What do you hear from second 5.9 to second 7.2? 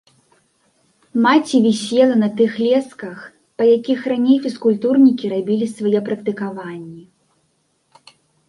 практыкаванні.